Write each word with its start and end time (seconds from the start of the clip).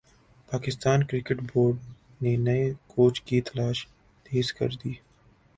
Pakistan 0.49 1.03
cricket 1.07 1.41
board 1.49 1.77
نے 2.21 2.35
نئے 2.37 2.71
coach 2.87 3.21
کی 3.21 3.41
تلاش 3.41 3.85
تیز 4.25 4.53
کر 4.53 4.69
دی 4.83 4.93